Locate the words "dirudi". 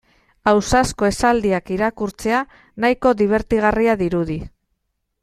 4.01-4.39